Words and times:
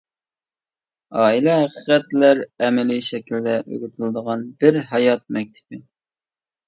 ئائىلە 1.23 1.53
ھەقىقەتلەر 1.57 2.41
ئەمەلىي 2.67 3.05
شەكىلدە 3.09 3.53
ئۆگىتىلىدىغان 3.61 4.47
بىر 4.65 4.81
ھايات 4.93 5.25
مەكتىپى. 5.39 5.85